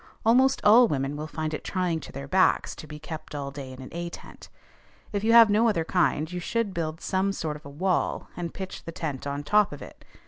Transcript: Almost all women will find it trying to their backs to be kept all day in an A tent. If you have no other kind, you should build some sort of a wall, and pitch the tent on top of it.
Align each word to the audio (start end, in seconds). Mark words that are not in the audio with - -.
Almost 0.25 0.63
all 0.65 0.87
women 0.87 1.15
will 1.15 1.27
find 1.27 1.53
it 1.53 1.63
trying 1.63 1.99
to 1.99 2.11
their 2.11 2.27
backs 2.27 2.75
to 2.77 2.87
be 2.87 2.97
kept 2.97 3.35
all 3.35 3.51
day 3.51 3.71
in 3.71 3.83
an 3.83 3.89
A 3.91 4.09
tent. 4.09 4.49
If 5.11 5.23
you 5.23 5.31
have 5.33 5.47
no 5.47 5.67
other 5.69 5.85
kind, 5.85 6.31
you 6.33 6.39
should 6.39 6.73
build 6.73 6.99
some 6.99 7.31
sort 7.31 7.55
of 7.55 7.67
a 7.67 7.69
wall, 7.69 8.27
and 8.35 8.51
pitch 8.51 8.83
the 8.85 8.91
tent 8.91 9.27
on 9.27 9.43
top 9.43 9.71
of 9.71 9.83
it. 9.83 10.03